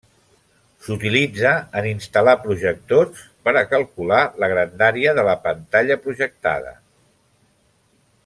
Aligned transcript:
S'utilitza 0.85 1.49
en 1.81 1.87
instal·lar 1.89 2.33
projectors 2.45 3.21
per 3.47 3.53
a 3.61 3.63
calcular 3.75 4.23
la 4.45 4.49
grandària 4.55 5.15
de 5.21 5.27
la 5.29 5.37
pantalla 5.45 5.99
projectada. 6.07 6.73